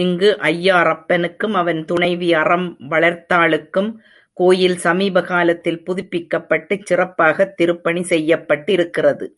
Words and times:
இங்கு 0.00 0.38
ஐயாறப்பனுக்கும் 0.42 1.52
அவன் 1.52 1.84
துணைவி 1.84 2.32
அறம்வளர்த்தாளுக்கும் 2.32 3.90
கோயில் 4.36 4.76
சமீப 4.76 5.22
காலத்தில் 5.22 5.82
புதுப்பிக்கப்பட்டுச் 5.86 6.86
சிறப்பாகத் 6.86 7.56
திருப்பணி 7.56 8.04
செய்யப்பட்டிருக்கிறது. 8.08 9.28